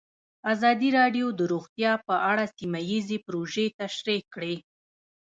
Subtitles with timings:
[0.53, 4.55] ازادي راډیو د روغتیا په اړه سیمه ییزې پروژې تشریح کړې.